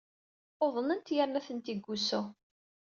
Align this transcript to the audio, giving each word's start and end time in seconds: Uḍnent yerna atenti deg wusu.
Uḍnent 0.63 1.13
yerna 1.15 1.37
atenti 1.39 1.73
deg 1.77 1.85
wusu. 1.87 2.21